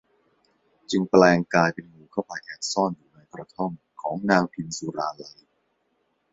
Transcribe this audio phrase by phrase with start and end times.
[0.91, 5.39] จึงแปลงกายเป็นงูเข้าไปแอบซ่อนอยู่ในกระท่อมของนางพิมสุราลัย